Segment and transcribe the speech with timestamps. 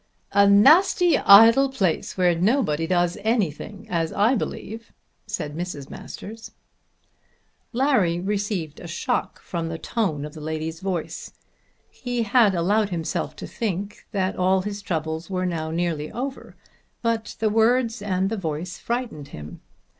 [0.31, 4.91] "A nasty idle place where nobody does anything as I believe,"
[5.27, 5.91] said Mrs.
[5.91, 6.53] Masters.
[7.71, 11.31] Larry received a shock from the tone of the lady's voice.
[11.91, 16.55] He had allowed himself to think that all his troubles were now nearly over,
[17.03, 19.61] but the words and the voice frightened him.